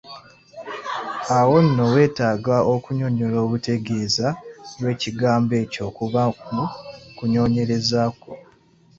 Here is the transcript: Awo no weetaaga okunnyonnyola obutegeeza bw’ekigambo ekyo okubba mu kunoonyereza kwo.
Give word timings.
Awo 1.37 1.55
no 1.75 1.83
weetaaga 1.93 2.55
okunnyonnyola 2.73 3.37
obutegeeza 3.45 4.27
bw’ekigambo 4.77 5.53
ekyo 5.63 5.81
okubba 5.89 6.21
mu 6.53 6.65
kunoonyereza 7.17 8.01
kwo. 8.19 8.33